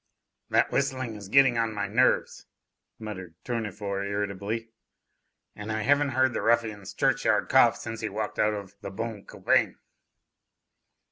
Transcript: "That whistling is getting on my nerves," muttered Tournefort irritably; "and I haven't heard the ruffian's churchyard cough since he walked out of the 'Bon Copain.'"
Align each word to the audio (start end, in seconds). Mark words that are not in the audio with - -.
"That 0.49 0.71
whistling 0.71 1.13
is 1.15 1.29
getting 1.29 1.59
on 1.59 1.75
my 1.75 1.87
nerves," 1.87 2.47
muttered 2.97 3.35
Tournefort 3.43 4.09
irritably; 4.09 4.71
"and 5.55 5.71
I 5.71 5.83
haven't 5.83 6.09
heard 6.17 6.33
the 6.33 6.41
ruffian's 6.41 6.91
churchyard 6.95 7.49
cough 7.49 7.77
since 7.77 7.99
he 8.01 8.09
walked 8.09 8.39
out 8.39 8.55
of 8.55 8.73
the 8.81 8.89
'Bon 8.89 9.23
Copain.'" 9.25 9.77